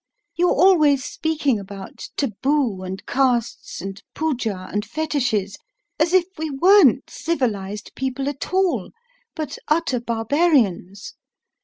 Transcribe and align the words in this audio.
You're 0.35 0.49
always 0.55 1.05
speaking 1.05 1.59
about 1.59 2.09
taboo, 2.17 2.81
and 2.81 3.05
castes, 3.05 3.81
and 3.81 4.01
poojah, 4.15 4.69
and 4.73 4.83
fetiches, 4.83 5.57
as 5.99 6.11
if 6.11 6.25
we 6.39 6.49
weren't 6.49 7.07
civilised 7.07 7.91
people 7.93 8.27
at 8.27 8.51
all, 8.51 8.89
but 9.35 9.59
utter 9.67 9.99
barbarians. 9.99 11.13